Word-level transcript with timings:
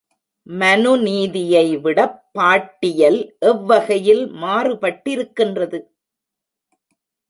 மனுநீதியை 0.47 1.79
விடப் 1.81 2.17
பாட்டியல் 2.31 3.19
எவ்வகையில் 3.45 4.23
மாறுபட்டிருக்கின்றது? 4.41 5.81